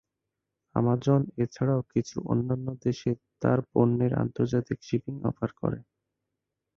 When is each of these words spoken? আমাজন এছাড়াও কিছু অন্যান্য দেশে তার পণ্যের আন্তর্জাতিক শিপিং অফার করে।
আমাজন 0.75 1.21
এছাড়াও 1.43 1.81
কিছু 1.93 2.17
অন্যান্য 2.31 2.67
দেশে 2.85 3.11
তার 3.41 3.59
পণ্যের 3.71 4.13
আন্তর্জাতিক 4.23 4.79
শিপিং 4.87 5.15
অফার 5.29 5.49
করে। 5.61 5.79